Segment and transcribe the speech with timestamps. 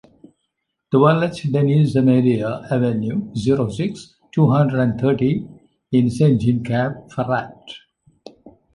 [0.91, 5.47] twelve H Denis Semeria avenue, zero six, two hundred and thirty-
[5.91, 7.61] in Saint-Jean-Cap-Ferrat